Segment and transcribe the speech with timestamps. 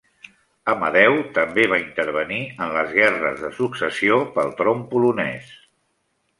[0.71, 5.57] Amadeu també va intervenir en les guerres de successió pel tron polonès.